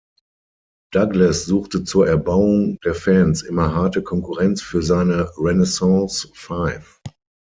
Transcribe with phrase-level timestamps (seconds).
[0.91, 6.99] Douglas suchte zur Erbauung der Fans immer harte Konkurrenz für seine Renaissance Five.